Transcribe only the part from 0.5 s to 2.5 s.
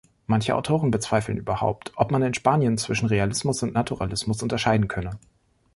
Autoren bezweifeln überhaupt, ob man in